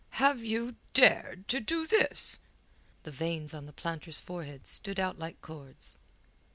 "Have 0.17 0.43
you 0.43 0.77
dared 0.95 1.47
to 1.49 1.59
do 1.59 1.85
this?" 1.85 2.39
The 3.03 3.11
veins 3.11 3.53
on 3.53 3.67
the 3.67 3.71
planter's 3.71 4.19
forehead 4.19 4.67
stood 4.67 4.99
out 4.99 5.19
like 5.19 5.39
cords. 5.41 5.99